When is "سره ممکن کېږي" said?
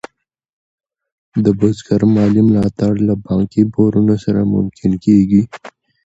4.25-5.41